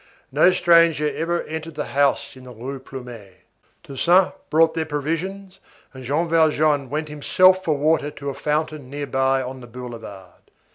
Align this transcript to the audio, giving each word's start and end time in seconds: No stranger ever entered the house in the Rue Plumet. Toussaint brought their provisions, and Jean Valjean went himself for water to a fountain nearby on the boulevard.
No 0.31 0.49
stranger 0.49 1.13
ever 1.15 1.43
entered 1.43 1.75
the 1.75 1.85
house 1.93 2.35
in 2.35 2.45
the 2.45 2.51
Rue 2.51 2.79
Plumet. 2.79 3.41
Toussaint 3.83 4.33
brought 4.49 4.73
their 4.73 4.83
provisions, 4.87 5.59
and 5.93 6.03
Jean 6.03 6.27
Valjean 6.27 6.89
went 6.89 7.07
himself 7.07 7.63
for 7.63 7.77
water 7.77 8.09
to 8.09 8.29
a 8.31 8.33
fountain 8.33 8.89
nearby 8.89 9.43
on 9.43 9.59
the 9.61 9.67
boulevard. 9.67 10.41